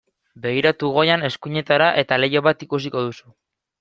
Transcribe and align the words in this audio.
Begiratu 0.45 0.87
goian 0.95 1.27
eskuinetara 1.29 1.91
eta 2.05 2.19
leiho 2.23 2.43
bat 2.49 2.67
ikusiko 2.69 3.09
duzu. 3.11 3.35